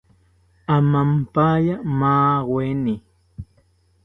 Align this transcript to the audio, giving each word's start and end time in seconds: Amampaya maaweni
Amampaya 0.75 1.75
maaweni 1.99 2.95